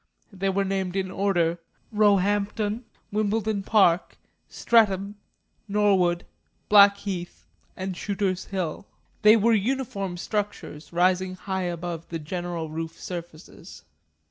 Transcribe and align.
They 0.33 0.49
were 0.49 0.65
named 0.65 0.95
in 0.95 1.11
order, 1.11 1.59
Roehampton, 1.91 2.85
Wimbledon 3.11 3.61
Park, 3.61 4.17
Streatham, 4.49 5.13
Norwood, 5.67 6.25
Blackheath, 6.69 7.45
and 7.77 7.95
Shooter's 7.95 8.45
Hill. 8.45 8.87
They 9.21 9.37
were 9.37 9.53
uniform 9.53 10.17
structures 10.17 10.91
rising 10.91 11.35
high 11.35 11.65
above 11.65 12.07
the 12.09 12.17
general 12.17 12.71
roof 12.71 12.99
surfaces. 12.99 13.85